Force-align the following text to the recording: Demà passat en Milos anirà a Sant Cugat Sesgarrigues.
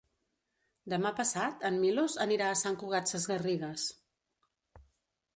Demà 0.93 1.09
passat 1.17 1.65
en 1.69 1.75
Milos 1.83 2.15
anirà 2.25 2.47
a 2.53 2.55
Sant 2.61 2.77
Cugat 2.83 3.11
Sesgarrigues. 3.13 3.85